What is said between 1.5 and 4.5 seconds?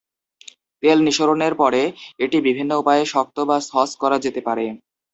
পরে, এটি বিভিন্ন উপায়ে শক্ত বা সস করা যেতে